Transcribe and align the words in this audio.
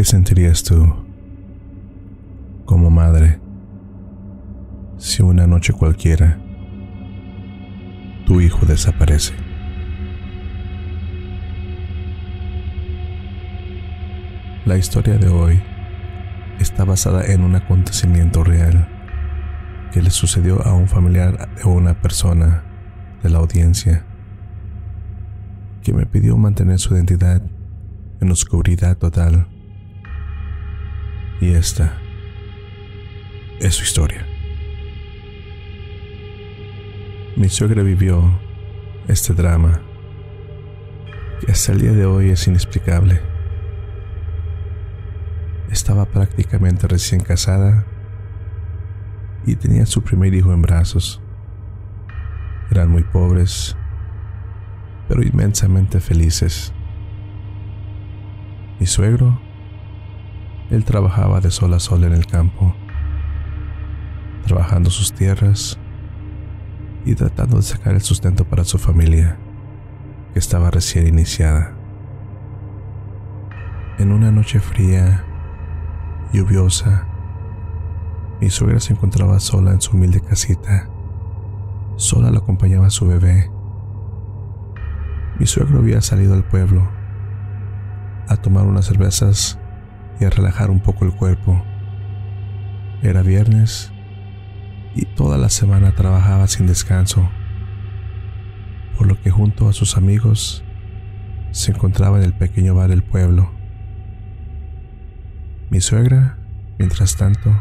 ¿Qué 0.00 0.04
sentirías 0.04 0.62
tú 0.62 0.94
como 2.64 2.88
madre 2.88 3.38
si 4.96 5.22
una 5.22 5.46
noche 5.46 5.74
cualquiera 5.74 6.38
tu 8.24 8.40
hijo 8.40 8.64
desaparece? 8.64 9.34
La 14.64 14.78
historia 14.78 15.18
de 15.18 15.28
hoy 15.28 15.60
está 16.60 16.86
basada 16.86 17.26
en 17.26 17.42
un 17.42 17.56
acontecimiento 17.56 18.42
real 18.42 18.88
que 19.92 20.00
le 20.00 20.08
sucedió 20.08 20.66
a 20.66 20.72
un 20.72 20.88
familiar 20.88 21.54
de 21.56 21.64
una 21.64 22.00
persona 22.00 22.64
de 23.22 23.28
la 23.28 23.36
audiencia 23.36 24.06
que 25.82 25.92
me 25.92 26.06
pidió 26.06 26.38
mantener 26.38 26.78
su 26.78 26.94
identidad 26.94 27.42
en 28.22 28.30
oscuridad 28.30 28.96
total. 28.96 29.59
Y 31.40 31.52
esta 31.52 31.96
es 33.60 33.74
su 33.74 33.84
historia. 33.84 34.26
Mi 37.36 37.48
suegra 37.48 37.82
vivió 37.82 38.38
este 39.08 39.32
drama 39.32 39.80
que 41.40 41.50
hasta 41.50 41.72
el 41.72 41.80
día 41.80 41.92
de 41.92 42.04
hoy 42.04 42.28
es 42.28 42.46
inexplicable. 42.46 43.20
Estaba 45.70 46.04
prácticamente 46.04 46.86
recién 46.86 47.22
casada 47.22 47.86
y 49.46 49.56
tenía 49.56 49.86
su 49.86 50.02
primer 50.02 50.34
hijo 50.34 50.52
en 50.52 50.60
brazos. 50.60 51.22
Eran 52.70 52.90
muy 52.90 53.04
pobres, 53.04 53.76
pero 55.08 55.22
inmensamente 55.22 56.00
felices. 56.00 56.72
Mi 58.78 58.86
suegro, 58.86 59.40
él 60.70 60.84
trabajaba 60.84 61.40
de 61.40 61.50
sol 61.50 61.74
a 61.74 61.80
sol 61.80 62.04
en 62.04 62.12
el 62.12 62.26
campo, 62.26 62.74
trabajando 64.46 64.88
sus 64.88 65.12
tierras 65.12 65.78
y 67.04 67.14
tratando 67.14 67.56
de 67.56 67.62
sacar 67.62 67.94
el 67.94 68.02
sustento 68.02 68.44
para 68.44 68.64
su 68.64 68.78
familia, 68.78 69.36
que 70.32 70.38
estaba 70.38 70.70
recién 70.70 71.08
iniciada. 71.08 71.74
En 73.98 74.12
una 74.12 74.30
noche 74.30 74.60
fría, 74.60 75.24
lluviosa, 76.32 77.06
mi 78.40 78.48
suegra 78.48 78.80
se 78.80 78.92
encontraba 78.92 79.38
sola 79.40 79.72
en 79.72 79.80
su 79.80 79.96
humilde 79.96 80.20
casita. 80.20 80.88
Sola 81.96 82.30
la 82.30 82.38
acompañaba 82.38 82.88
su 82.88 83.06
bebé. 83.06 83.50
Mi 85.38 85.46
suegro 85.46 85.80
había 85.80 86.00
salido 86.00 86.32
al 86.32 86.44
pueblo 86.44 86.88
a 88.28 88.36
tomar 88.36 88.66
unas 88.66 88.86
cervezas 88.86 89.58
y 90.20 90.24
a 90.26 90.30
relajar 90.30 90.70
un 90.70 90.80
poco 90.80 91.04
el 91.04 91.12
cuerpo. 91.12 91.64
Era 93.02 93.22
viernes 93.22 93.90
y 94.94 95.06
toda 95.06 95.38
la 95.38 95.48
semana 95.48 95.94
trabajaba 95.94 96.46
sin 96.46 96.66
descanso, 96.66 97.28
por 98.96 99.06
lo 99.06 99.20
que 99.20 99.30
junto 99.30 99.68
a 99.68 99.72
sus 99.72 99.96
amigos 99.96 100.62
se 101.52 101.72
encontraba 101.72 102.18
en 102.18 102.24
el 102.24 102.34
pequeño 102.34 102.74
bar 102.74 102.90
del 102.90 103.02
pueblo. 103.02 103.50
Mi 105.70 105.80
suegra, 105.80 106.36
mientras 106.78 107.16
tanto, 107.16 107.58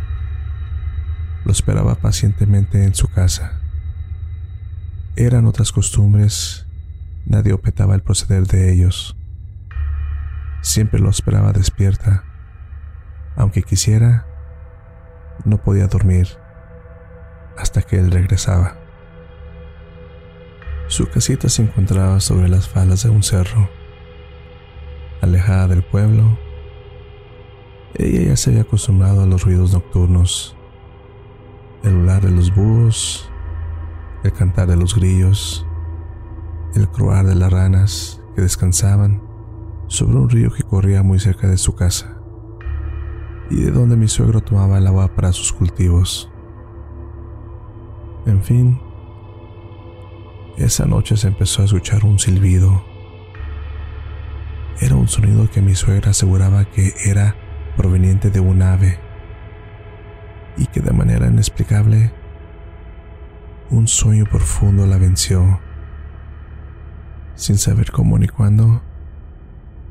lo 1.45 1.52
esperaba 1.52 1.95
pacientemente 1.95 2.83
en 2.83 2.93
su 2.93 3.07
casa. 3.07 3.61
Eran 5.15 5.45
otras 5.45 5.71
costumbres, 5.71 6.67
nadie 7.25 7.53
opetaba 7.53 7.95
el 7.95 8.02
proceder 8.02 8.47
de 8.47 8.73
ellos. 8.73 9.15
Siempre 10.61 10.99
lo 10.99 11.09
esperaba 11.09 11.53
despierta. 11.53 12.28
Aunque 13.35 13.63
quisiera, 13.63 14.25
no 15.45 15.57
podía 15.57 15.87
dormir 15.87 16.27
hasta 17.57 17.81
que 17.81 17.97
él 17.97 18.11
regresaba. 18.11 18.77
Su 20.87 21.07
casita 21.09 21.49
se 21.49 21.63
encontraba 21.63 22.19
sobre 22.19 22.49
las 22.49 22.67
faldas 22.67 23.03
de 23.03 23.09
un 23.09 23.21
cerro, 23.21 23.69
alejada 25.21 25.67
del 25.67 25.83
pueblo. 25.83 26.37
Ella 27.93 28.29
ya 28.29 28.35
se 28.35 28.49
había 28.49 28.63
acostumbrado 28.63 29.23
a 29.23 29.25
los 29.25 29.43
ruidos 29.43 29.73
nocturnos 29.73 30.55
el 31.83 31.95
volar 31.95 32.21
de 32.21 32.31
los 32.31 32.53
búhos, 32.53 33.31
el 34.23 34.33
cantar 34.33 34.67
de 34.67 34.75
los 34.75 34.95
grillos, 34.95 35.65
el 36.75 36.89
croar 36.89 37.25
de 37.25 37.35
las 37.35 37.51
ranas 37.51 38.21
que 38.35 38.41
descansaban 38.41 39.21
sobre 39.87 40.17
un 40.17 40.29
río 40.29 40.51
que 40.51 40.63
corría 40.63 41.03
muy 41.03 41.19
cerca 41.19 41.47
de 41.47 41.57
su 41.57 41.75
casa 41.75 42.18
y 43.49 43.55
de 43.61 43.71
donde 43.71 43.95
mi 43.95 44.08
suegro 44.08 44.42
tomaba 44.42 44.77
el 44.77 44.87
agua 44.87 45.08
para 45.15 45.32
sus 45.32 45.52
cultivos. 45.52 46.32
En 48.26 48.43
fin, 48.43 48.80
esa 50.58 50.86
noche 50.86 51.17
se 51.17 51.27
empezó 51.27 51.61
a 51.61 51.65
escuchar 51.65 52.05
un 52.05 52.20
silbido. 52.20 52.83
Era 54.80 54.95
un 54.95 55.08
sonido 55.08 55.49
que 55.49 55.61
mi 55.61 55.76
suegra 55.76 56.11
aseguraba 56.11 56.65
que 56.65 56.93
era 57.05 57.36
proveniente 57.76 58.30
de 58.30 58.39
un 58.39 58.61
ave 58.61 58.99
y 60.58 60.65
que 60.67 60.82
de 60.82 60.92
manera 60.92 61.27
inexplicable 61.27 62.11
un 63.71 63.88
sueño 63.88 64.26
profundo 64.26 64.86
la 64.86 64.98
venció. 64.98 65.59
Sin 67.36 67.58
saber 67.58 67.92
cómo 67.92 68.17
ni 68.20 68.27
cuándo, 68.27 68.82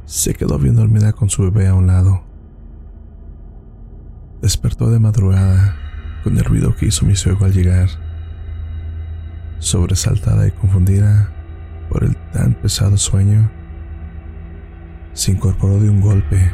se 0.04 0.34
quedó 0.34 0.58
bien 0.58 0.76
dormida 0.76 1.12
con 1.12 1.30
su 1.30 1.42
bebé 1.42 1.68
a 1.68 1.74
un 1.74 1.86
lado. 1.86 2.27
Despertó 4.40 4.90
de 4.90 5.00
madrugada 5.00 5.76
con 6.22 6.38
el 6.38 6.44
ruido 6.44 6.76
que 6.76 6.86
hizo 6.86 7.04
mi 7.04 7.16
suegro 7.16 7.46
al 7.46 7.52
llegar. 7.52 7.88
Sobresaltada 9.58 10.46
y 10.46 10.52
confundida 10.52 11.32
por 11.88 12.04
el 12.04 12.16
tan 12.32 12.54
pesado 12.54 12.96
sueño, 12.96 13.50
se 15.12 15.32
incorporó 15.32 15.80
de 15.80 15.90
un 15.90 16.00
golpe, 16.00 16.52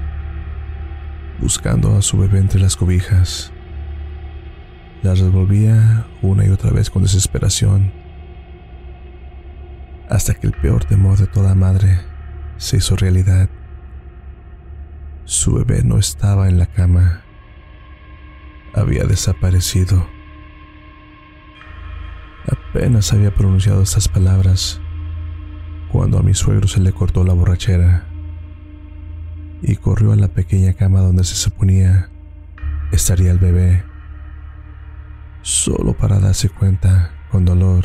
buscando 1.41 1.97
a 1.97 2.03
su 2.03 2.17
bebé 2.17 2.39
entre 2.39 2.61
las 2.61 2.77
cobijas. 2.77 3.53
La 5.03 5.15
revolvía 5.15 6.07
una 6.23 6.47
y 6.47 6.49
otra 6.49 6.71
vez 6.71 6.89
con 6.89 7.03
desesperación, 7.03 7.93
hasta 10.09 10.33
que 10.33 10.47
el 10.47 10.55
peor 10.55 10.85
temor 10.85 11.19
de 11.19 11.27
toda 11.27 11.55
madre 11.55 12.01
se 12.57 12.79
hizo 12.79 12.97
realidad. 12.97 13.51
Su 15.25 15.55
bebé 15.55 15.83
no 15.85 15.99
estaba 15.99 16.49
en 16.49 16.59
la 16.59 16.67
cama, 16.67 17.24
había 18.75 19.05
desaparecido. 19.05 20.07
Apenas 22.47 23.13
había 23.13 23.33
pronunciado 23.33 23.83
estas 23.83 24.09
palabras 24.09 24.81
cuando 25.91 26.19
a 26.19 26.23
mi 26.23 26.35
suegro 26.35 26.69
se 26.69 26.81
le 26.81 26.93
cortó 26.93 27.25
la 27.25 27.33
borrachera 27.33 28.07
y 29.63 29.77
corrió 29.77 30.13
a 30.13 30.17
la 30.17 30.29
pequeña 30.29 30.75
cama 30.75 31.01
donde 31.01 31.25
se 31.25 31.37
suponía 31.37 32.11
estaría 32.93 33.31
el 33.31 33.39
bebé 33.39 33.85
solo 35.43 35.95
para 35.95 36.19
darse 36.19 36.49
cuenta 36.49 37.13
con 37.31 37.45
dolor 37.45 37.85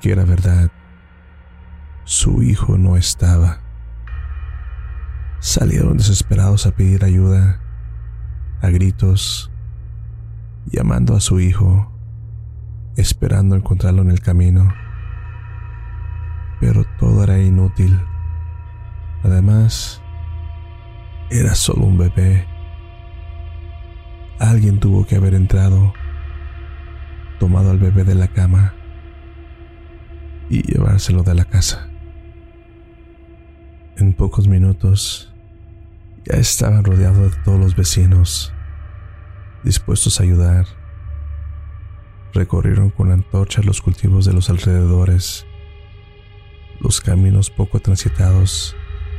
que 0.00 0.12
era 0.12 0.24
verdad. 0.24 0.70
Su 2.04 2.42
hijo 2.42 2.76
no 2.76 2.98
estaba. 2.98 3.60
Salieron 5.40 5.96
desesperados 5.96 6.66
a 6.66 6.72
pedir 6.72 7.04
ayuda, 7.04 7.60
a 8.60 8.70
gritos, 8.70 9.50
llamando 10.66 11.14
a 11.14 11.20
su 11.20 11.40
hijo, 11.40 11.92
esperando 12.96 13.56
encontrarlo 13.56 14.02
en 14.02 14.10
el 14.10 14.20
camino. 14.20 14.72
Pero 16.60 16.84
todo 16.98 17.24
era 17.24 17.38
inútil. 17.38 17.98
Además, 19.22 20.02
era 21.30 21.54
solo 21.54 21.84
un 21.86 21.98
bebé. 21.98 22.46
Alguien 24.38 24.80
tuvo 24.80 25.06
que 25.06 25.16
haber 25.16 25.34
entrado 25.34 25.92
tomado 27.38 27.70
al 27.70 27.78
bebé 27.78 28.04
de 28.04 28.14
la 28.14 28.28
cama 28.28 28.74
y 30.48 30.62
llevárselo 30.62 31.22
de 31.22 31.34
la 31.34 31.44
casa. 31.44 31.88
En 33.96 34.12
pocos 34.12 34.48
minutos 34.48 35.33
ya 36.24 36.38
estaban 36.38 36.84
rodeados 36.84 37.32
de 37.32 37.42
todos 37.42 37.60
los 37.60 37.76
vecinos, 37.76 38.52
dispuestos 39.62 40.20
a 40.20 40.22
ayudar. 40.22 40.66
Recorrieron 42.32 42.90
con 42.90 43.12
antorchas 43.12 43.64
los 43.64 43.82
cultivos 43.82 44.24
de 44.24 44.32
los 44.32 44.50
alrededores, 44.50 45.46
los 46.80 47.00
caminos 47.00 47.50
poco 47.50 47.80
transitados 47.80 48.74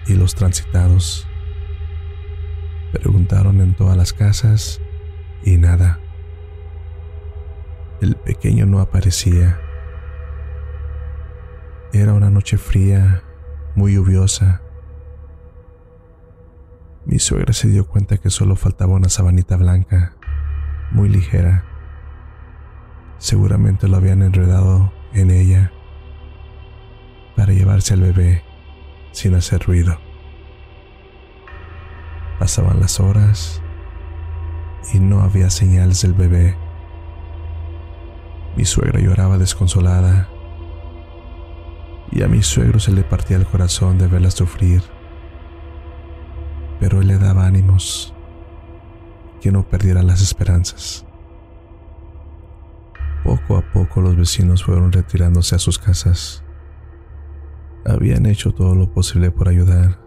y 0.08 0.16
los 0.16 0.36
transitados. 0.36 1.28
Preguntaron 2.92 3.62
en 3.62 3.76
todas 3.76 3.96
las 3.98 4.14
casas 4.14 4.82
y 5.44 5.58
nada. 5.58 6.00
El 8.02 8.16
pequeño 8.16 8.66
no 8.66 8.80
aparecía. 8.80 9.60
Era 11.94 12.14
una 12.14 12.30
noche 12.30 12.58
fría, 12.58 13.24
muy 13.76 13.94
lluviosa. 13.94 14.65
Mi 17.06 17.20
suegra 17.20 17.54
se 17.54 17.68
dio 17.68 17.86
cuenta 17.86 18.18
que 18.18 18.32
solo 18.32 18.56
faltaba 18.56 18.94
una 18.94 19.10
sabanita 19.10 19.58
blanca, 19.58 20.16
muy 20.90 21.08
ligera. 21.08 21.64
Seguramente 23.20 23.88
lo 23.88 23.98
habían 23.98 24.24
enredado 24.24 24.92
en 25.14 25.30
ella 25.30 25.72
para 27.36 27.54
llevarse 27.54 27.94
al 27.94 28.02
bebé 28.02 28.44
sin 29.12 29.36
hacer 29.36 29.62
ruido. 29.62 30.00
Pasaban 32.40 32.80
las 32.80 33.00
horas 33.00 33.62
y 34.92 35.00
no 35.00 35.22
había 35.22 35.52
señales 35.52 36.02
del 36.02 36.14
bebé. 36.14 36.58
Mi 38.58 38.66
suegra 38.66 39.00
lloraba 39.00 39.38
desconsolada 39.38 40.28
y 42.12 42.24
a 42.24 42.28
mi 42.28 42.42
suegro 42.42 42.80
se 42.80 42.92
le 42.92 43.04
partía 43.04 43.38
el 43.38 43.46
corazón 43.46 44.00
de 44.00 44.08
verla 44.08 44.32
sufrir 44.32 44.95
pero 46.80 47.02
él 47.02 47.08
le 47.08 47.18
daba 47.18 47.46
ánimos, 47.46 48.14
que 49.42 49.52
no 49.52 49.68
perdiera 49.68 50.04
las 50.04 50.22
esperanzas. 50.22 51.06
Poco 53.24 53.58
a 53.58 53.62
poco 53.72 54.02
los 54.02 54.16
vecinos 54.16 54.64
fueron 54.64 54.92
retirándose 54.92 55.56
a 55.56 55.60
sus 55.60 55.80
casas. 55.80 56.44
Habían 57.86 58.26
hecho 58.26 58.52
todo 58.52 58.76
lo 58.76 58.92
posible 58.92 59.32
por 59.32 59.50
ayudar, 59.50 60.00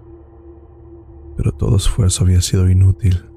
pero 1.37 1.53
todo 1.53 1.77
esfuerzo 1.77 2.25
había 2.25 2.41
sido 2.41 2.69
inútil. 2.71 3.29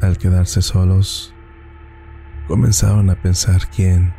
Al 0.00 0.18
quedarse 0.18 0.62
solos, 0.62 1.34
comenzaron 2.46 3.10
a 3.10 3.20
pensar 3.20 3.68
quién 3.74 4.14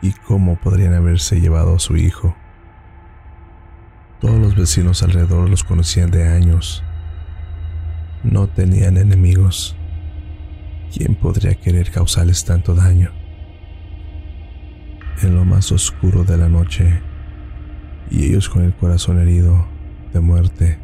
y 0.00 0.12
cómo 0.12 0.58
podrían 0.60 0.94
haberse 0.94 1.40
llevado 1.40 1.76
a 1.76 1.78
su 1.78 1.96
hijo. 1.96 2.34
Todos 4.24 4.40
los 4.40 4.56
vecinos 4.56 5.02
alrededor 5.02 5.50
los 5.50 5.64
conocían 5.64 6.10
de 6.10 6.26
años. 6.26 6.82
No 8.22 8.46
tenían 8.46 8.96
enemigos. 8.96 9.76
¿Quién 10.96 11.14
podría 11.14 11.54
querer 11.56 11.90
causarles 11.90 12.42
tanto 12.46 12.74
daño? 12.74 13.12
En 15.20 15.34
lo 15.34 15.44
más 15.44 15.70
oscuro 15.72 16.24
de 16.24 16.38
la 16.38 16.48
noche, 16.48 17.02
y 18.10 18.24
ellos 18.24 18.48
con 18.48 18.64
el 18.64 18.74
corazón 18.74 19.18
herido 19.18 19.66
de 20.14 20.20
muerte 20.20 20.78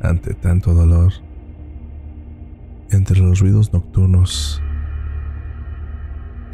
ante 0.00 0.32
tanto 0.32 0.72
dolor, 0.72 1.12
entre 2.90 3.18
los 3.18 3.40
ruidos 3.40 3.74
nocturnos, 3.74 4.62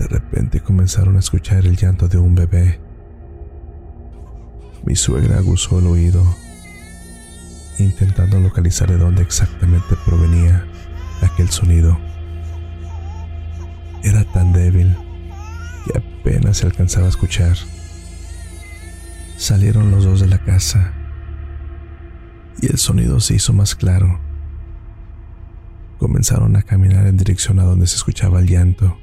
de 0.01 0.09
repente 0.09 0.59
comenzaron 0.59 1.15
a 1.15 1.21
escuchar 1.21 1.65
el 1.65 1.77
llanto 1.77 2.09
de 2.09 2.19
un 2.19 2.35
bebé 2.35 2.82
mi 4.85 4.97
suegra 4.97 5.39
aguzó 5.39 5.79
el 5.79 5.87
oído, 5.87 6.25
intentando 7.79 8.41
localizar 8.41 8.91
de 8.91 8.99
dónde 8.99 9.23
exactamente 9.23 9.97
provenía 10.05 10.67
aquel 11.23 11.51
sonido. 11.51 11.99
Era 14.03 14.25
tan 14.25 14.53
débil 14.53 14.97
que 15.85 15.99
apenas 15.99 16.59
se 16.59 16.67
alcanzaba 16.67 17.07
a 17.07 17.11
escuchar. 17.11 17.57
Salieron 19.37 19.91
los 19.91 20.05
dos 20.05 20.21
de 20.21 20.27
la 20.27 20.39
casa 20.39 20.93
y 22.61 22.67
el 22.67 22.79
sonido 22.79 23.21
se 23.21 23.35
hizo 23.35 23.53
más 23.53 23.75
claro. 23.75 24.21
Comenzaron 25.99 26.57
a 26.57 26.63
caminar 26.63 27.07
en 27.07 27.17
dirección 27.17 27.61
a 27.61 27.65
donde 27.65 27.87
se 27.87 27.97
escuchaba 27.97 28.41
el 28.41 28.47
llanto. 28.47 28.99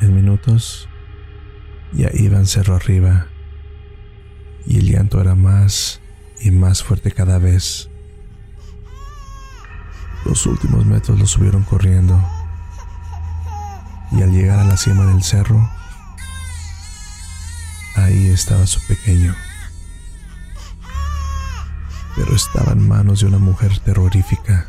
En 0.00 0.14
minutos 0.14 0.88
ya 1.94 2.10
iban 2.12 2.46
cerro 2.46 2.74
arriba 2.74 3.28
y 4.66 4.78
el 4.78 4.90
llanto 4.90 5.20
era 5.20 5.34
más 5.34 6.00
y 6.40 6.50
más 6.50 6.82
fuerte 6.82 7.12
cada 7.12 7.38
vez. 7.38 7.88
Los 10.24 10.46
últimos 10.46 10.86
metros 10.86 11.18
los 11.18 11.30
subieron 11.30 11.62
corriendo 11.64 12.20
y 14.10 14.22
al 14.22 14.32
llegar 14.32 14.58
a 14.58 14.64
la 14.64 14.76
cima 14.76 15.06
del 15.06 15.22
cerro, 15.22 15.68
ahí 17.96 18.28
estaba 18.28 18.66
su 18.66 18.80
pequeño. 18.86 19.34
Pero 22.16 22.34
estaba 22.34 22.72
en 22.72 22.86
manos 22.86 23.20
de 23.20 23.26
una 23.26 23.38
mujer 23.38 23.78
terrorífica. 23.80 24.66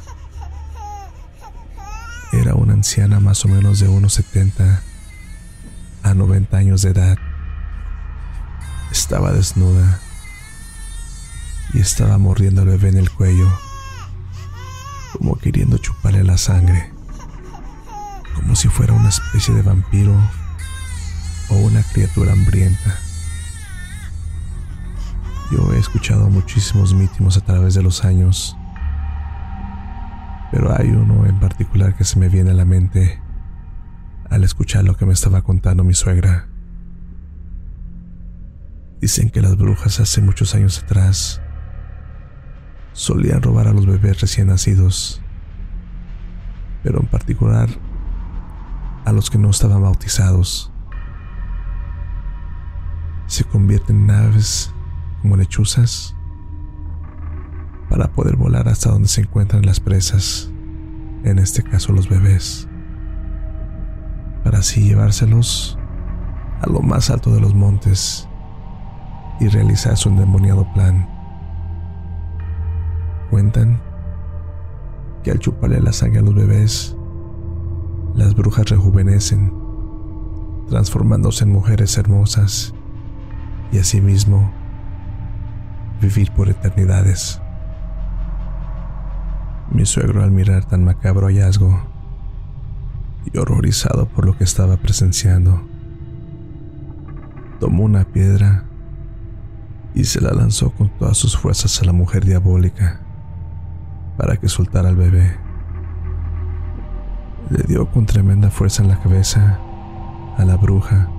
Era 2.32 2.56
una 2.56 2.74
anciana 2.74 3.20
más 3.20 3.46
o 3.46 3.48
menos 3.48 3.80
de 3.80 3.88
unos 3.88 4.14
70 4.14 4.84
a 6.06 6.14
90 6.14 6.56
años 6.56 6.84
de 6.84 6.92
edad. 6.92 7.18
Estaba 8.92 9.32
desnuda 9.32 10.00
y 11.74 11.80
estaba 11.80 12.20
mordiendo 12.20 12.62
al 12.62 12.68
bebé 12.68 12.90
en 12.90 12.98
el 12.98 13.10
cuello, 13.10 13.52
como 15.14 15.36
queriendo 15.38 15.80
chuparle 15.80 16.24
la 16.24 16.38
sangre, 16.38 16.92
como 18.36 18.56
si 18.56 18.68
fuera 18.68 18.94
una 18.94 19.10
especie 19.10 19.56
de 19.56 19.64
vampiro 19.64 20.16
o 21.50 21.56
una 21.56 21.82
criatura 21.82 22.34
hambrienta. 22.34 23.00
Yo 25.52 25.74
he 25.74 25.80
escuchado 25.80 26.30
muchísimos 26.30 26.94
mítimos 26.94 27.36
a 27.38 27.42
través 27.42 27.74
de 27.74 27.82
los 27.82 28.06
años, 28.06 28.56
pero 30.52 30.72
hay 30.78 30.90
uno 30.90 31.26
en 31.26 31.40
particular 31.40 31.96
que 31.96 32.04
se 32.04 32.20
me 32.20 32.30
viene 32.30 32.52
a 32.52 32.56
la 32.56 32.66
mente 32.66 33.25
al 34.30 34.44
escuchar 34.44 34.84
lo 34.84 34.96
que 34.96 35.06
me 35.06 35.14
estaba 35.14 35.42
contando 35.42 35.84
mi 35.84 35.94
suegra. 35.94 36.48
Dicen 39.02 39.30
que 39.30 39.42
las 39.42 39.58
brujas 39.58 40.00
hace 40.00 40.22
muchos 40.22 40.56
años 40.56 40.82
atrás 40.82 41.42
solían 42.94 43.42
robar 43.42 43.68
a 43.68 43.74
los 43.74 43.86
bebés 43.86 44.22
recién 44.22 44.48
nacidos, 44.48 45.22
pero 46.84 47.00
en 47.00 47.08
particular 47.08 47.70
a 49.06 49.12
los 49.12 49.30
que 49.30 49.38
no 49.38 49.50
estaban 49.50 49.82
bautizados. 49.82 50.72
Se 53.28 53.44
convierten 53.44 54.04
en 54.04 54.12
aves 54.12 54.72
como 55.22 55.36
lechuzas 55.36 56.16
para 57.90 58.08
poder 58.12 58.36
volar 58.36 58.68
hasta 58.68 58.90
donde 58.90 59.08
se 59.08 59.22
encuentran 59.22 59.66
las 59.66 59.80
presas, 59.80 60.52
en 61.24 61.40
este 61.40 61.64
caso 61.64 61.92
los 61.92 62.10
bebés 62.10 62.68
para 64.46 64.60
así 64.60 64.84
llevárselos 64.84 65.76
a 66.62 66.70
lo 66.70 66.80
más 66.82 67.10
alto 67.10 67.34
de 67.34 67.42
los 67.42 67.56
montes 67.56 68.30
y 69.40 69.48
realizar 69.48 69.98
su 69.98 70.10
endemoniado 70.10 70.72
plan. 70.72 71.10
Cuentan 73.32 73.82
que 75.24 75.32
al 75.32 75.40
chuparle 75.40 75.82
la 75.82 75.92
sangre 75.92 76.20
a 76.20 76.22
los 76.22 76.36
bebés, 76.36 76.96
las 78.14 78.36
brujas 78.36 78.70
rejuvenecen, 78.70 79.52
transformándose 80.70 81.44
en 81.44 81.52
mujeres 81.52 81.98
hermosas 81.98 82.72
y 83.72 83.80
asimismo 83.80 84.54
vivir 86.00 86.32
por 86.34 86.50
eternidades. 86.50 87.42
Mi 89.72 89.88
suegro 89.88 90.22
al 90.22 90.30
mirar 90.30 90.66
tan 90.66 90.86
macabro 90.86 91.26
hallazgo 91.26 91.95
y 93.32 93.38
horrorizado 93.38 94.08
por 94.08 94.26
lo 94.26 94.38
que 94.38 94.44
estaba 94.44 94.78
presenciando. 94.78 95.62
Tomó 97.60 97.84
una 97.84 98.04
piedra 98.04 98.66
y 99.94 100.04
se 100.04 100.22
la 100.22 100.32
lanzó 100.32 100.72
con 100.72 100.90
todas 100.90 101.18
sus 101.18 101.38
fuerzas 101.38 101.82
a 101.82 101.86
la 101.86 101.94
mujer 101.94 102.26
diabólica 102.26 103.00
para 104.18 104.38
que 104.38 104.50
soltara 104.50 104.90
al 104.90 104.96
bebé. 104.96 105.38
Le 107.50 107.64
dio 107.64 107.90
con 107.92 108.06
tremenda 108.06 108.50
fuerza 108.50 108.84
en 108.84 108.90
la 108.90 109.00
cabeza 109.00 109.60
a 110.38 110.44
la 110.44 110.58
bruja, 110.58 111.10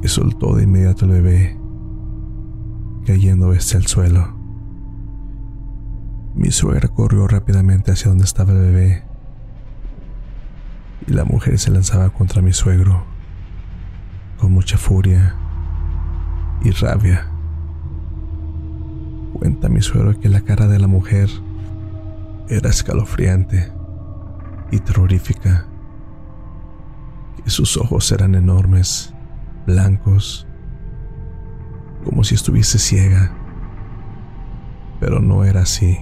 que 0.00 0.08
soltó 0.08 0.54
de 0.54 0.64
inmediato 0.64 1.06
al 1.06 1.12
bebé, 1.12 1.58
cayendo 3.04 3.52
este 3.52 3.76
al 3.76 3.86
suelo. 3.86 4.36
Mi 6.34 6.52
suegra 6.52 6.88
corrió 6.88 7.26
rápidamente 7.26 7.90
hacia 7.90 8.10
donde 8.10 8.24
estaba 8.24 8.52
el 8.52 8.58
bebé 8.58 9.07
y 11.08 11.14
la 11.14 11.24
mujer 11.24 11.58
se 11.58 11.70
lanzaba 11.70 12.10
contra 12.10 12.42
mi 12.42 12.52
suegro 12.52 13.02
con 14.38 14.52
mucha 14.52 14.76
furia 14.76 15.34
y 16.62 16.70
rabia. 16.70 17.30
Cuenta 19.32 19.68
mi 19.68 19.80
suegro 19.80 20.18
que 20.20 20.28
la 20.28 20.42
cara 20.42 20.66
de 20.66 20.78
la 20.78 20.86
mujer 20.86 21.30
era 22.48 22.68
escalofriante 22.68 23.72
y 24.70 24.80
terrorífica, 24.80 25.66
que 27.42 27.50
sus 27.50 27.78
ojos 27.78 28.12
eran 28.12 28.34
enormes, 28.34 29.14
blancos, 29.66 30.46
como 32.04 32.22
si 32.22 32.34
estuviese 32.34 32.78
ciega, 32.78 33.32
pero 35.00 35.20
no 35.20 35.44
era 35.44 35.62
así. 35.62 35.98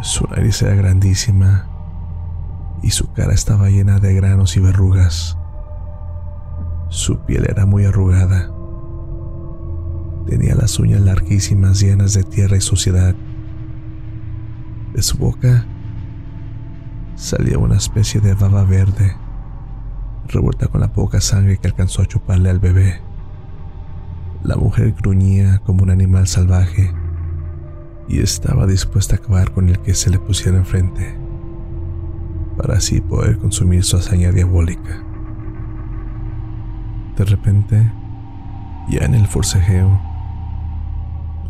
Su 0.00 0.26
nariz 0.28 0.62
era 0.62 0.74
grandísima 0.74 1.75
y 2.82 2.90
su 2.90 3.12
cara 3.12 3.32
estaba 3.32 3.68
llena 3.68 3.98
de 3.98 4.14
granos 4.14 4.56
y 4.56 4.60
verrugas. 4.60 5.36
Su 6.88 7.18
piel 7.20 7.46
era 7.48 7.66
muy 7.66 7.84
arrugada 7.84 8.56
Tenía 10.26 10.56
las 10.56 10.80
uñas 10.80 11.00
larguísimas 11.02 11.80
llenas 11.80 12.12
de 12.12 12.24
tierra 12.24 12.56
y 12.56 12.60
suciedad. 12.60 13.14
De 14.92 15.00
su 15.00 15.16
boca 15.18 15.64
salía 17.14 17.58
una 17.58 17.76
especie 17.76 18.20
de 18.20 18.34
baba 18.34 18.64
verde, 18.64 19.16
revuelta 20.26 20.66
con 20.66 20.80
la 20.80 20.92
poca 20.92 21.20
sangre 21.20 21.58
que 21.58 21.68
alcanzó 21.68 22.02
a 22.02 22.06
chuparle 22.06 22.50
al 22.50 22.58
bebé. 22.58 23.00
La 24.42 24.56
mujer 24.56 24.94
gruñía 25.00 25.60
como 25.60 25.84
un 25.84 25.90
animal 25.90 26.26
salvaje 26.26 26.92
y 28.08 28.18
estaba 28.18 28.66
dispuesta 28.66 29.14
a 29.14 29.18
acabar 29.18 29.52
con 29.52 29.68
el 29.68 29.78
que 29.78 29.94
se 29.94 30.10
le 30.10 30.18
pusiera 30.18 30.58
enfrente, 30.58 31.16
para 32.66 32.78
así 32.78 33.00
poder 33.00 33.38
consumir 33.38 33.84
su 33.84 33.96
hazaña 33.96 34.32
diabólica. 34.32 35.00
De 37.16 37.24
repente, 37.24 37.92
ya 38.88 39.04
en 39.04 39.14
el 39.14 39.28
forcejeo, 39.28 40.00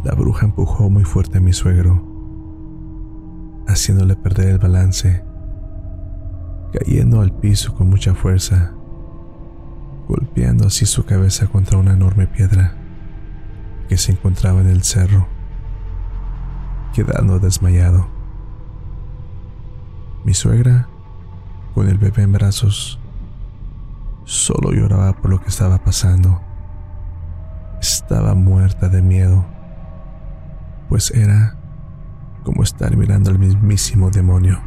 la 0.04 0.12
bruja 0.12 0.44
empujó 0.44 0.90
muy 0.90 1.04
fuerte 1.04 1.38
a 1.38 1.40
mi 1.40 1.54
suegro, 1.54 2.04
haciéndole 3.66 4.14
perder 4.14 4.49
el 4.49 4.58
balance, 4.58 5.25
cayendo 6.75 7.23
al 7.23 7.32
piso 7.32 7.75
con 7.75 7.88
mucha 7.88 8.14
fuerza, 8.14 8.75
golpeando 10.08 10.66
así 10.66 10.85
su 10.85 11.06
cabeza 11.06 11.46
contra 11.46 11.78
una 11.78 11.94
enorme 11.94 12.26
piedra 12.26 12.75
que 13.88 13.96
se 13.96 14.12
encontraba 14.12 14.61
en 14.61 14.66
el 14.66 14.82
cerro, 14.82 15.26
quedando 16.94 17.38
desmayado. 17.38 18.06
Mi 20.26 20.35
suegra, 20.35 20.90
con 21.76 21.90
el 21.90 21.99
bebé 21.99 22.23
en 22.23 22.33
brazos, 22.33 22.99
solo 24.25 24.73
lloraba 24.73 25.12
por 25.12 25.30
lo 25.30 25.42
que 25.42 25.50
estaba 25.50 25.76
pasando. 25.85 26.40
Estaba 27.83 28.35
muerta 28.35 28.88
de 28.88 29.02
miedo, 29.02 29.45
pues 30.88 31.11
era 31.11 31.54
como 32.45 32.62
estar 32.62 32.97
mirando 32.97 33.30
al 33.30 33.38
mismísimo 33.38 34.11
demonio. 34.11 34.59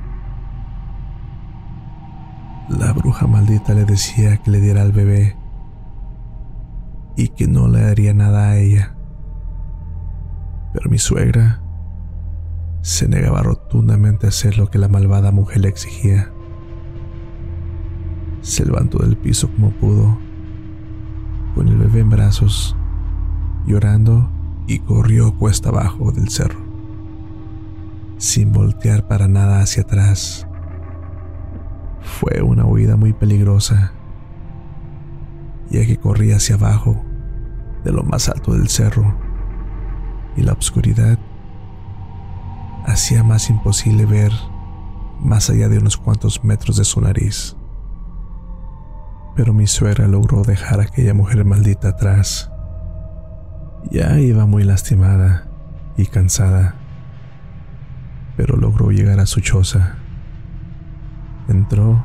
La 2.70 2.94
bruja 2.94 3.26
maldita 3.26 3.74
le 3.74 3.86
decía 3.86 4.38
que 4.38 4.52
le 4.52 4.62
diera 4.62 4.84
al 4.84 4.92
bebé 4.92 5.36
y 7.18 7.30
que 7.30 7.48
no 7.48 7.70
le 7.70 7.82
daría 7.82 8.14
nada 8.14 8.50
a 8.50 8.58
ella. 8.58 8.96
Pero 10.74 10.92
mi 10.92 11.00
suegra 11.00 11.64
se 12.84 13.08
negaba 13.08 13.42
rotundamente 13.42 14.28
a 14.28 14.30
hacer 14.30 14.60
lo 14.60 14.70
que 14.70 14.78
la 14.78 14.88
malvada 14.88 15.32
mujer 15.32 15.62
le 15.62 15.70
exigía. 15.70 16.32
Se 18.42 18.66
levantó 18.66 19.00
del 19.00 19.18
piso 19.18 19.50
como 19.52 19.72
pudo, 19.72 20.18
con 21.56 21.68
el 21.68 21.78
bebé 21.78 22.00
en 22.00 22.10
brazos, 22.10 22.76
llorando 23.66 24.30
y 24.68 24.80
corrió 24.80 25.34
cuesta 25.34 25.70
abajo 25.70 26.12
del 26.12 26.30
cerro, 26.30 26.60
sin 28.18 28.52
voltear 28.52 29.08
para 29.08 29.28
nada 29.28 29.62
hacia 29.62 29.84
atrás. 29.84 30.48
Fue 32.02 32.42
una 32.42 32.66
huida 32.66 32.96
muy 32.96 33.14
peligrosa, 33.14 33.94
ya 35.70 35.86
que 35.86 35.98
corría 35.98 36.38
hacia 36.38 36.56
abajo, 36.56 37.02
de 37.84 37.92
lo 37.92 38.04
más 38.04 38.30
alto 38.30 38.54
del 38.54 38.70
cerro, 38.70 39.16
y 40.36 40.44
la 40.44 40.54
oscuridad 40.54 41.20
hacía 42.86 43.24
más 43.24 43.50
imposible 43.50 44.06
ver 44.06 44.32
más 45.20 45.50
allá 45.50 45.68
de 45.68 45.78
unos 45.78 45.98
cuantos 45.98 46.44
metros 46.44 46.78
de 46.78 46.86
su 46.86 47.02
nariz. 47.02 47.56
Pero 49.40 49.54
mi 49.54 49.68
suegra 49.68 50.06
logró 50.06 50.44
dejar 50.44 50.82
a 50.82 50.84
aquella 50.84 51.14
mujer 51.14 51.46
maldita 51.46 51.88
atrás. 51.88 52.52
Ya 53.90 54.20
iba 54.20 54.46
muy 54.46 54.66
lastimada 54.66 55.48
y 55.96 56.08
cansada, 56.08 56.76
pero 58.36 58.58
logró 58.58 58.92
llegar 58.92 59.22
a 59.22 59.26
su 59.26 59.40
choza. 59.40 59.96
Entró 61.48 62.04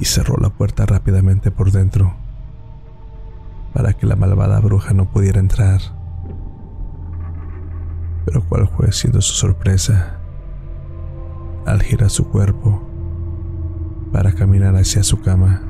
y 0.00 0.06
cerró 0.06 0.38
la 0.38 0.48
puerta 0.48 0.86
rápidamente 0.86 1.50
por 1.50 1.72
dentro 1.72 2.16
para 3.74 3.92
que 3.92 4.06
la 4.06 4.16
malvada 4.16 4.60
bruja 4.60 4.94
no 4.94 5.10
pudiera 5.10 5.40
entrar. 5.40 5.82
Pero 8.24 8.42
cuál 8.48 8.66
fue 8.66 8.92
siendo 8.92 9.20
su 9.20 9.34
sorpresa 9.34 10.16
al 11.66 11.82
girar 11.82 12.08
su 12.08 12.30
cuerpo 12.30 12.82
para 14.10 14.32
caminar 14.32 14.74
hacia 14.74 15.02
su 15.02 15.20
cama. 15.20 15.67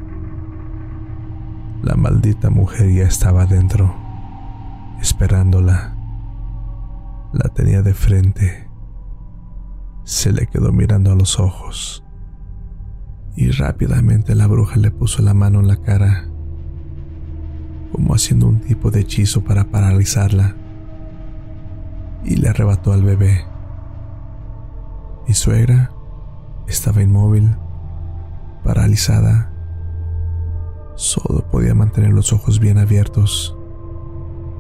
La 1.83 1.95
maldita 1.95 2.51
mujer 2.51 2.93
ya 2.93 3.05
estaba 3.05 3.47
dentro, 3.47 3.95
esperándola. 5.01 5.97
La 7.33 7.49
tenía 7.51 7.83
de 7.83 7.95
frente. 7.95 8.69
Se 10.05 10.33
le 10.33 10.47
quedó 10.47 10.73
mirando 10.73 11.13
a 11.13 11.15
los 11.15 11.39
ojos. 11.39 12.05
Y 13.37 13.51
rápidamente 13.51 14.35
la 14.35 14.47
bruja 14.47 14.77
le 14.77 14.91
puso 14.91 15.23
la 15.23 15.35
mano 15.35 15.61
en 15.61 15.69
la 15.69 15.77
cara, 15.77 16.29
como 17.93 18.15
haciendo 18.15 18.49
un 18.49 18.61
tipo 18.61 18.91
de 18.91 19.01
hechizo 19.01 19.45
para 19.45 19.65
paralizarla 19.65 20.57
y 22.25 22.37
le 22.37 22.49
arrebató 22.49 22.93
al 22.93 23.03
bebé. 23.03 23.45
Mi 25.27 25.35
suegra 25.35 25.91
estaba 26.67 27.03
inmóvil, 27.03 27.57
paralizada. 28.65 29.48
Solo 30.99 31.49
podía 31.49 31.77
mantener 31.77 32.13
los 32.13 32.33
ojos 32.33 32.59
bien 32.59 32.77
abiertos, 32.77 33.57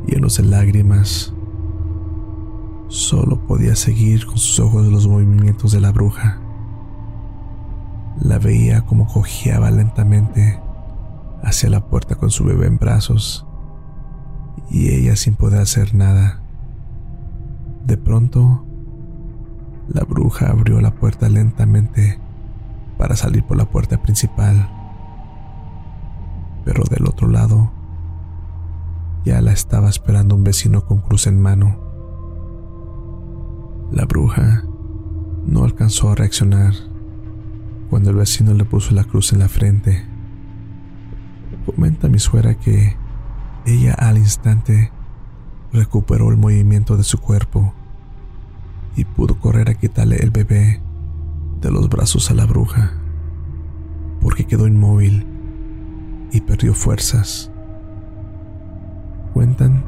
llenos 0.06 0.36
de 0.36 0.44
lágrimas. 0.44 1.34
Solo 2.86 3.44
podía 3.44 3.74
seguir 3.74 4.24
con 4.24 4.38
sus 4.38 4.60
ojos 4.60 4.86
los 4.86 5.08
movimientos 5.08 5.72
de 5.72 5.80
la 5.80 5.90
bruja. 5.90 6.40
La 8.20 8.38
veía 8.38 8.86
como 8.86 9.08
cojeaba 9.08 9.72
lentamente 9.72 10.60
hacia 11.42 11.70
la 11.70 11.84
puerta 11.88 12.14
con 12.14 12.30
su 12.30 12.44
bebé 12.44 12.68
en 12.68 12.78
brazos 12.78 13.44
y 14.70 14.90
ella 14.94 15.16
sin 15.16 15.34
poder 15.34 15.60
hacer 15.60 15.92
nada. 15.92 16.40
De 17.84 17.96
pronto, 17.96 18.64
la 19.88 20.04
bruja 20.04 20.50
abrió 20.52 20.80
la 20.80 20.94
puerta 20.94 21.28
lentamente 21.28 22.20
para 22.96 23.16
salir 23.16 23.42
por 23.42 23.56
la 23.56 23.68
puerta 23.68 24.00
principal. 24.00 24.77
Pero 26.68 26.84
del 26.84 27.06
otro 27.06 27.28
lado, 27.28 27.70
ya 29.24 29.40
la 29.40 29.52
estaba 29.52 29.88
esperando 29.88 30.34
un 30.34 30.44
vecino 30.44 30.84
con 30.84 31.00
cruz 31.00 31.26
en 31.26 31.40
mano. 31.40 31.78
La 33.90 34.04
bruja 34.04 34.64
no 35.46 35.64
alcanzó 35.64 36.10
a 36.10 36.14
reaccionar 36.14 36.74
cuando 37.88 38.10
el 38.10 38.16
vecino 38.16 38.52
le 38.52 38.66
puso 38.66 38.94
la 38.94 39.04
cruz 39.04 39.32
en 39.32 39.38
la 39.38 39.48
frente. 39.48 40.04
Comenta 41.64 42.10
mi 42.10 42.18
suegra 42.18 42.54
que 42.58 42.98
ella 43.64 43.94
al 43.94 44.18
instante 44.18 44.92
recuperó 45.72 46.28
el 46.28 46.36
movimiento 46.36 46.98
de 46.98 47.04
su 47.04 47.18
cuerpo 47.18 47.72
y 48.94 49.06
pudo 49.06 49.38
correr 49.38 49.70
a 49.70 49.74
quitarle 49.74 50.16
el 50.16 50.30
bebé 50.30 50.82
de 51.62 51.70
los 51.70 51.88
brazos 51.88 52.30
a 52.30 52.34
la 52.34 52.44
bruja, 52.44 52.92
porque 54.20 54.44
quedó 54.44 54.66
inmóvil 54.66 55.37
y 56.32 56.40
perdió 56.40 56.74
fuerzas. 56.74 57.50
Cuentan 59.34 59.84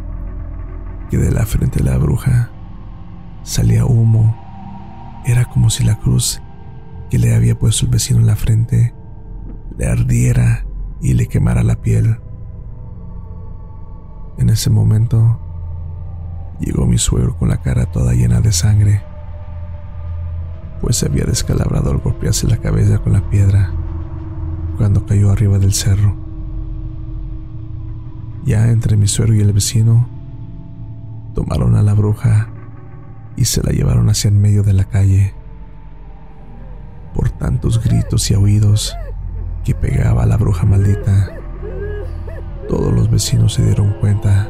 que 1.10 1.18
de 1.18 1.30
la 1.30 1.46
frente 1.46 1.82
de 1.82 1.90
la 1.90 1.98
bruja 1.98 2.50
salía 3.42 3.84
humo. 3.84 4.36
Era 5.26 5.44
como 5.44 5.70
si 5.70 5.84
la 5.84 5.98
cruz 5.98 6.40
que 7.10 7.18
le 7.18 7.34
había 7.34 7.58
puesto 7.58 7.84
el 7.84 7.92
vecino 7.92 8.20
en 8.20 8.26
la 8.26 8.36
frente 8.36 8.94
le 9.76 9.86
ardiera 9.86 10.64
y 11.00 11.14
le 11.14 11.26
quemara 11.26 11.62
la 11.62 11.76
piel. 11.76 12.18
En 14.38 14.48
ese 14.50 14.70
momento, 14.70 15.40
Llegó 16.60 16.86
mi 16.86 16.98
suegro 16.98 17.36
con 17.38 17.48
la 17.48 17.56
cara 17.62 17.86
toda 17.86 18.12
llena 18.12 18.42
de 18.42 18.52
sangre, 18.52 19.02
pues 20.82 20.96
se 20.96 21.06
había 21.06 21.24
descalabrado 21.24 21.90
al 21.90 21.98
golpearse 21.98 22.46
la 22.46 22.58
cabeza 22.58 22.98
con 22.98 23.14
la 23.14 23.22
piedra 23.30 23.72
cuando 24.76 25.06
cayó 25.06 25.30
arriba 25.30 25.58
del 25.58 25.72
cerro. 25.72 26.29
Ya 28.44 28.70
entre 28.70 28.96
mi 28.96 29.06
suegro 29.06 29.34
y 29.34 29.40
el 29.40 29.52
vecino, 29.52 30.08
tomaron 31.34 31.74
a 31.76 31.82
la 31.82 31.94
bruja 31.94 32.48
y 33.36 33.44
se 33.44 33.62
la 33.62 33.72
llevaron 33.72 34.08
hacia 34.08 34.28
el 34.28 34.34
medio 34.34 34.62
de 34.62 34.72
la 34.72 34.84
calle. 34.84 35.34
Por 37.14 37.30
tantos 37.30 37.82
gritos 37.82 38.30
y 38.30 38.34
aullidos 38.34 38.96
que 39.64 39.74
pegaba 39.74 40.22
a 40.22 40.26
la 40.26 40.36
bruja 40.36 40.64
maldita, 40.64 41.36
todos 42.68 42.92
los 42.92 43.10
vecinos 43.10 43.54
se 43.54 43.64
dieron 43.64 43.94
cuenta 44.00 44.48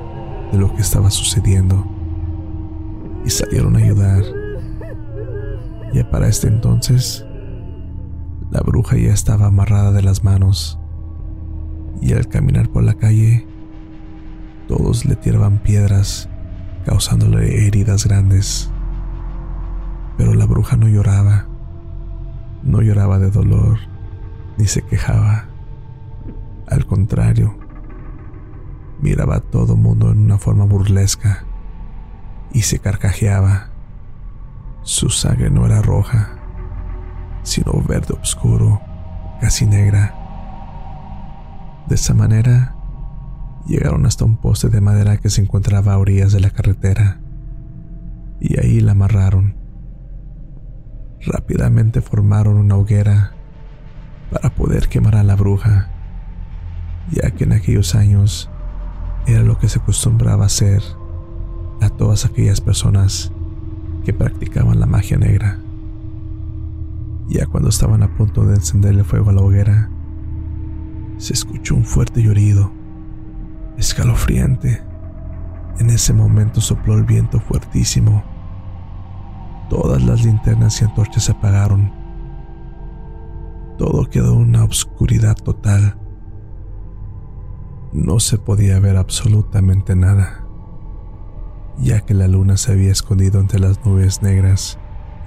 de 0.52 0.58
lo 0.58 0.74
que 0.74 0.82
estaba 0.82 1.10
sucediendo 1.10 1.86
y 3.24 3.30
salieron 3.30 3.76
a 3.76 3.80
ayudar. 3.80 4.22
Ya 5.92 6.08
para 6.08 6.28
este 6.28 6.48
entonces, 6.48 7.26
la 8.50 8.60
bruja 8.60 8.96
ya 8.96 9.12
estaba 9.12 9.46
amarrada 9.46 9.92
de 9.92 10.02
las 10.02 10.22
manos 10.22 10.78
y 12.00 12.12
al 12.12 12.28
caminar 12.28 12.68
por 12.68 12.82
la 12.82 12.94
calle, 12.94 13.46
Todos 14.70 15.04
le 15.04 15.16
tiraban 15.16 15.58
piedras, 15.58 16.28
causándole 16.86 17.66
heridas 17.66 18.06
grandes. 18.06 18.70
Pero 20.16 20.32
la 20.34 20.46
bruja 20.46 20.76
no 20.76 20.86
lloraba. 20.86 21.46
No 22.62 22.80
lloraba 22.80 23.18
de 23.18 23.32
dolor, 23.32 23.80
ni 24.58 24.66
se 24.66 24.82
quejaba. 24.82 25.46
Al 26.68 26.86
contrario, 26.86 27.58
miraba 29.00 29.38
a 29.38 29.40
todo 29.40 29.74
mundo 29.74 30.12
en 30.12 30.18
una 30.18 30.38
forma 30.38 30.66
burlesca 30.66 31.42
y 32.52 32.62
se 32.62 32.78
carcajeaba. 32.78 33.70
Su 34.82 35.10
sangre 35.10 35.50
no 35.50 35.66
era 35.66 35.82
roja, 35.82 36.28
sino 37.42 37.72
verde 37.82 38.14
oscuro, 38.22 38.80
casi 39.40 39.66
negra. 39.66 40.14
De 41.88 41.96
esa 41.96 42.14
manera, 42.14 42.76
llegaron 43.66 44.06
hasta 44.06 44.24
un 44.24 44.36
poste 44.36 44.68
de 44.68 44.80
madera 44.80 45.16
que 45.18 45.30
se 45.30 45.42
encontraba 45.42 45.94
a 45.94 45.98
orillas 45.98 46.32
de 46.32 46.40
la 46.40 46.50
carretera, 46.50 47.20
y 48.40 48.58
ahí 48.58 48.80
la 48.80 48.92
amarraron. 48.92 49.56
Rápidamente 51.20 52.00
formaron 52.00 52.56
una 52.56 52.76
hoguera 52.76 53.32
para 54.30 54.50
poder 54.50 54.88
quemar 54.88 55.16
a 55.16 55.22
la 55.22 55.36
bruja, 55.36 55.90
ya 57.10 57.30
que 57.32 57.44
en 57.44 57.52
aquellos 57.52 57.94
años 57.94 58.50
era 59.26 59.42
lo 59.42 59.58
que 59.58 59.68
se 59.68 59.78
acostumbraba 59.78 60.46
hacer 60.46 60.82
a 61.80 61.90
todas 61.90 62.24
aquellas 62.24 62.60
personas 62.60 63.32
que 64.04 64.12
practicaban 64.12 64.80
la 64.80 64.86
magia 64.86 65.18
negra. 65.18 65.58
Ya 67.28 67.46
cuando 67.46 67.68
estaban 67.68 68.02
a 68.02 68.16
punto 68.16 68.44
de 68.44 68.56
encenderle 68.56 69.04
fuego 69.04 69.30
a 69.30 69.32
la 69.32 69.42
hoguera, 69.42 69.90
se 71.18 71.34
escuchó 71.34 71.74
un 71.74 71.84
fuerte 71.84 72.22
llorido, 72.22 72.72
escalofriante. 73.80 74.82
En 75.78 75.90
ese 75.90 76.12
momento 76.12 76.60
sopló 76.60 76.94
el 76.94 77.04
viento 77.04 77.40
fuertísimo. 77.40 78.22
Todas 79.68 80.02
las 80.02 80.24
linternas 80.24 80.80
y 80.80 80.84
antorchas 80.84 81.24
se 81.24 81.32
apagaron. 81.32 81.92
Todo 83.78 84.04
quedó 84.10 84.34
una 84.34 84.64
oscuridad 84.64 85.34
total. 85.34 85.96
No 87.92 88.20
se 88.20 88.36
podía 88.38 88.78
ver 88.78 88.96
absolutamente 88.96 89.96
nada, 89.96 90.44
ya 91.78 92.00
que 92.02 92.14
la 92.14 92.28
luna 92.28 92.56
se 92.56 92.72
había 92.72 92.92
escondido 92.92 93.40
entre 93.40 93.58
las 93.58 93.84
nubes 93.84 94.22
negras 94.22 94.78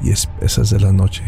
y 0.02 0.12
espesas 0.12 0.70
de 0.70 0.80
la 0.80 0.94
noche. 0.94 1.24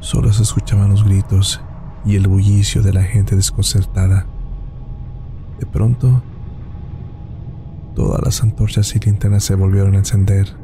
Solo 0.00 0.32
se 0.32 0.42
escuchaban 0.42 0.90
los 0.90 1.04
gritos 1.04 1.60
y 2.04 2.16
el 2.16 2.26
bullicio 2.26 2.82
de 2.82 2.92
la 2.92 3.02
gente 3.02 3.36
desconcertada. 3.36 4.26
De 5.62 5.66
pronto, 5.66 6.24
todas 7.94 8.20
las 8.20 8.42
antorchas 8.42 8.96
y 8.96 8.98
linternas 8.98 9.44
se 9.44 9.54
volvieron 9.54 9.94
a 9.94 9.98
encender. 9.98 10.56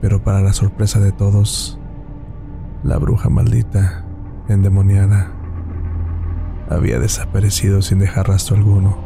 Pero 0.00 0.22
para 0.22 0.40
la 0.40 0.52
sorpresa 0.52 1.00
de 1.00 1.10
todos, 1.10 1.80
la 2.84 2.96
bruja 2.96 3.28
maldita, 3.28 4.04
endemoniada, 4.48 5.32
había 6.70 7.00
desaparecido 7.00 7.82
sin 7.82 7.98
dejar 7.98 8.28
rastro 8.28 8.54
alguno. 8.54 8.96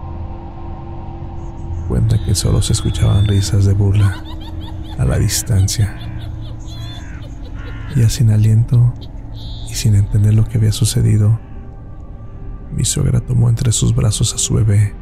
Cuenta 1.88 2.22
que 2.22 2.34
solo 2.34 2.60
se 2.60 2.74
escuchaban 2.74 3.26
risas 3.26 3.64
de 3.64 3.72
burla 3.72 4.22
a 4.98 5.06
la 5.06 5.18
distancia. 5.18 5.96
Ya 7.96 8.10
sin 8.10 8.30
aliento 8.30 8.92
y 9.70 9.72
sin 9.72 9.94
entender 9.94 10.34
lo 10.34 10.44
que 10.44 10.58
había 10.58 10.72
sucedido, 10.72 11.40
mi 12.76 12.84
suegra 12.84 13.20
tomó 13.20 13.48
entre 13.48 13.72
sus 13.72 13.94
brazos 13.94 14.34
a 14.34 14.38
su 14.38 14.54
bebé 14.54 14.94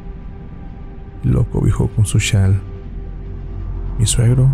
y 1.23 1.27
lo 1.27 1.49
cobijó 1.49 1.87
con 1.89 2.05
su 2.05 2.19
chal. 2.19 2.61
Mi 3.97 4.05
suegro 4.05 4.53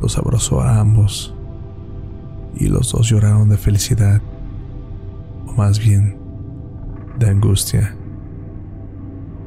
los 0.00 0.18
abrazó 0.18 0.60
a 0.60 0.78
ambos 0.78 1.34
y 2.54 2.68
los 2.68 2.92
dos 2.92 3.08
lloraron 3.08 3.48
de 3.48 3.56
felicidad, 3.56 4.20
o 5.46 5.52
más 5.52 5.78
bien 5.78 6.18
de 7.18 7.30
angustia, 7.30 7.96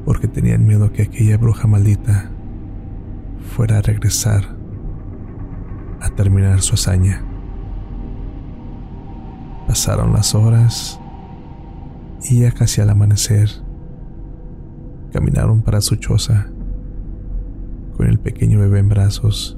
porque 0.04 0.28
tenían 0.28 0.66
miedo 0.66 0.92
que 0.92 1.02
aquella 1.02 1.36
bruja 1.36 1.66
maldita 1.66 2.30
fuera 3.54 3.78
a 3.78 3.82
regresar 3.82 4.56
a 6.00 6.10
terminar 6.10 6.60
su 6.60 6.74
hazaña. 6.74 7.22
Pasaron 9.66 10.12
las 10.12 10.34
horas 10.34 11.00
y 12.28 12.40
ya 12.40 12.50
casi 12.50 12.80
al 12.80 12.90
amanecer 12.90 13.48
caminaron 15.12 15.62
para 15.62 15.80
su 15.80 15.96
choza 15.96 16.48
con 17.96 18.06
el 18.06 18.18
pequeño 18.18 18.58
bebé 18.58 18.80
en 18.80 18.88
brazos 18.88 19.56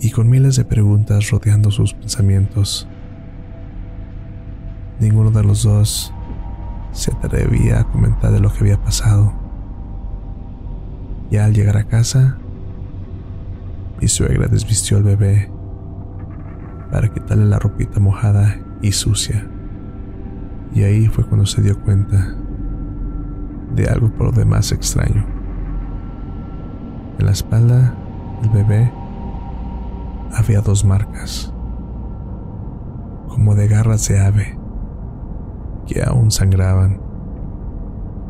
y 0.00 0.10
con 0.10 0.28
miles 0.28 0.56
de 0.56 0.64
preguntas 0.64 1.30
rodeando 1.30 1.70
sus 1.70 1.94
pensamientos. 1.94 2.88
Ninguno 5.00 5.30
de 5.30 5.44
los 5.44 5.62
dos 5.62 6.12
se 6.92 7.12
atrevía 7.12 7.80
a 7.80 7.84
comentar 7.84 8.32
de 8.32 8.40
lo 8.40 8.52
que 8.52 8.60
había 8.60 8.82
pasado. 8.82 9.32
Ya 11.30 11.44
al 11.44 11.54
llegar 11.54 11.76
a 11.76 11.84
casa, 11.84 12.38
mi 14.00 14.08
suegra 14.08 14.48
desvistió 14.48 14.96
al 14.96 15.02
bebé 15.04 15.50
para 16.90 17.12
quitarle 17.12 17.46
la 17.46 17.58
ropita 17.58 18.00
mojada 18.00 18.58
y 18.82 18.92
sucia. 18.92 19.48
Y 20.74 20.82
ahí 20.82 21.06
fue 21.06 21.24
cuando 21.24 21.46
se 21.46 21.62
dio 21.62 21.80
cuenta 21.80 22.34
de 23.74 23.86
algo 23.88 24.10
por 24.10 24.26
lo 24.26 24.32
demás 24.32 24.72
extraño. 24.72 25.24
En 27.18 27.26
la 27.26 27.32
espalda 27.32 27.94
del 28.42 28.50
bebé 28.50 28.92
había 30.32 30.60
dos 30.60 30.84
marcas, 30.84 31.52
como 33.28 33.54
de 33.54 33.68
garras 33.68 34.06
de 34.08 34.20
ave, 34.20 34.58
que 35.86 36.02
aún 36.02 36.30
sangraban. 36.30 37.00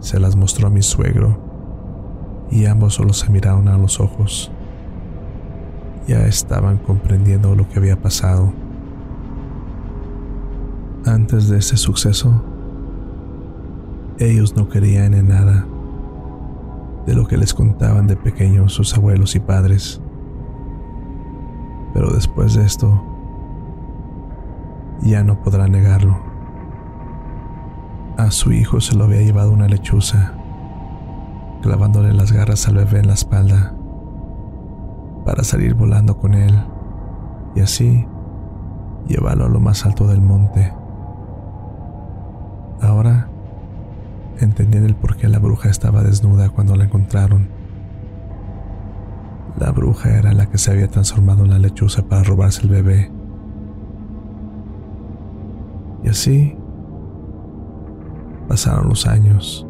Se 0.01 0.20
las 0.20 0.37
mostró 0.37 0.68
a 0.68 0.70
mi 0.70 0.81
suegro 0.83 2.46
y 2.51 2.66
ambos 2.66 2.94
solo 2.94 3.12
se 3.12 3.31
miraron 3.31 3.68
a 3.68 3.77
los 3.77 3.98
ojos 4.01 4.53
ya 6.09 6.27
estaban 6.27 6.79
comprendiendo 6.79 7.55
lo 7.55 7.68
que 7.68 7.79
había 7.79 8.01
pasado. 8.01 8.53
Antes 11.09 11.49
de 11.49 11.57
ese 11.57 11.79
suceso, 11.79 12.42
ellos 14.18 14.55
no 14.55 14.68
querían 14.68 15.14
en 15.14 15.29
nada 15.29 15.66
de 17.07 17.14
lo 17.14 17.27
que 17.27 17.38
les 17.38 17.55
contaban 17.55 18.07
de 18.07 18.14
pequeños 18.14 18.75
sus 18.75 18.94
abuelos 18.94 19.35
y 19.35 19.40
padres. 19.40 20.03
Pero 21.94 22.11
después 22.11 22.53
de 22.57 22.66
esto, 22.66 23.03
ya 25.01 25.25
no 25.25 25.40
podrán 25.42 25.73
negarlo. 25.73 26.18
A 28.18 28.31
su 28.31 28.53
hijo 28.53 28.83
se 28.83 28.94
lo 28.94 29.05
había 29.05 29.23
llevado 29.23 29.51
una 29.51 29.66
lechuza, 29.66 30.35
clavándole 31.62 32.12
las 32.12 32.33
garras 32.33 32.68
al 32.68 32.75
bebé 32.75 32.99
en 32.99 33.07
la 33.07 33.14
espalda 33.14 33.75
para 35.25 35.42
salir 35.42 35.73
volando 35.73 36.18
con 36.18 36.35
él 36.35 36.55
y 37.55 37.61
así 37.61 38.07
llevarlo 39.07 39.47
a 39.47 39.49
lo 39.49 39.59
más 39.59 39.87
alto 39.87 40.07
del 40.07 40.21
monte. 40.21 40.75
Ahora 42.80 43.28
entendían 44.40 44.84
el 44.84 44.94
por 44.94 45.16
qué 45.16 45.28
la 45.28 45.38
bruja 45.38 45.68
estaba 45.68 46.02
desnuda 46.02 46.50
cuando 46.50 46.76
la 46.76 46.84
encontraron. 46.84 47.48
La 49.58 49.72
bruja 49.72 50.16
era 50.16 50.32
la 50.32 50.46
que 50.46 50.58
se 50.58 50.70
había 50.70 50.88
transformado 50.88 51.44
en 51.44 51.50
la 51.50 51.58
lechuza 51.58 52.02
para 52.02 52.22
robarse 52.22 52.62
el 52.62 52.68
bebé. 52.68 53.10
Y 56.04 56.08
así 56.08 56.56
pasaron 58.48 58.88
los 58.88 59.06
años. 59.06 59.66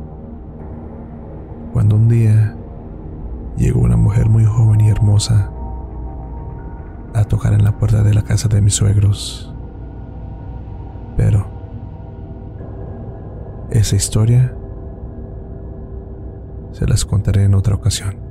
Cuando 1.72 1.96
un 1.96 2.08
día 2.08 2.54
llegó 3.56 3.80
una 3.80 3.96
mujer 3.96 4.28
muy 4.28 4.44
joven 4.44 4.80
y 4.82 4.88
hermosa 4.90 5.50
a 7.14 7.24
tocar 7.24 7.54
en 7.54 7.64
la 7.64 7.72
puerta 7.78 8.02
de 8.02 8.14
la 8.14 8.22
casa 8.22 8.48
de 8.48 8.60
mis 8.60 8.74
suegros. 8.74 9.54
Pero 11.16 11.57
esa 13.70 13.96
historia 13.96 14.54
se 16.72 16.86
las 16.86 17.04
contaré 17.04 17.44
en 17.44 17.54
otra 17.54 17.74
ocasión. 17.74 18.27